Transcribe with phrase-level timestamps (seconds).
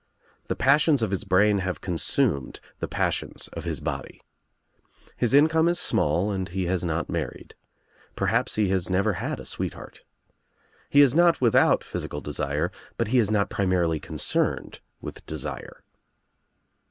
[0.47, 4.19] The passions of his brain have consumed the passions of his body.
[5.15, 7.53] His income is small and he has not married.
[8.15, 10.01] Perhaps he has never had a sweetheart.
[10.89, 15.83] He is not without physi cal desire but he Is not primarily concerned jvith desire.